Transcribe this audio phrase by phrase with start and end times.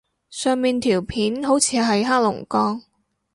[0.31, 2.81] 上面條片好似係黑龍江